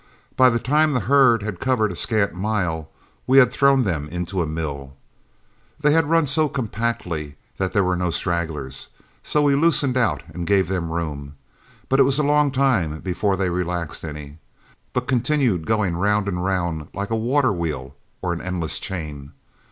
By 0.35 0.49
the 0.49 0.57
time 0.57 0.93
the 0.93 1.01
herd 1.01 1.43
had 1.43 1.59
covered 1.59 1.91
a 1.91 1.95
scant 1.95 2.33
mile, 2.33 2.89
we 3.27 3.37
had 3.37 3.53
thrown 3.53 3.83
them 3.83 4.09
into 4.09 4.41
a 4.41 4.47
mill. 4.47 4.95
They 5.79 5.91
had 5.91 6.09
run 6.09 6.25
so 6.25 6.49
compactly 6.49 7.35
that 7.57 7.71
there 7.73 7.83
were 7.83 7.95
no 7.95 8.09
stragglers, 8.09 8.87
so 9.21 9.43
we 9.43 9.53
loosened 9.53 9.95
out 9.97 10.23
and 10.33 10.47
gave 10.47 10.69
them 10.69 10.89
room; 10.91 11.35
but 11.87 11.99
it 11.99 12.03
was 12.03 12.17
a 12.17 12.23
long 12.23 12.49
time 12.49 13.01
before 13.01 13.37
they 13.37 13.51
relaxed 13.51 14.03
any, 14.03 14.39
but 14.91 15.07
continued 15.07 15.67
going 15.67 15.95
round 15.95 16.27
and 16.27 16.43
round 16.43 16.87
like 16.95 17.11
a 17.11 17.15
water 17.15 17.53
wheel 17.53 17.93
or 18.23 18.33
an 18.33 18.41
endless 18.41 18.79
chain. 18.79 19.33